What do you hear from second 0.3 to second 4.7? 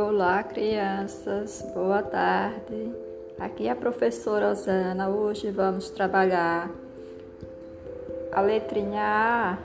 crianças, boa tarde. Aqui é a professora